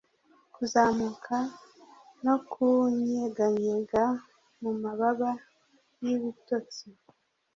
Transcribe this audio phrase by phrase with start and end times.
[0.55, 1.37] Kuzamuka
[2.25, 4.03] no kunyeganyega
[4.61, 5.31] mu mababa
[6.05, 6.85] yibitotsi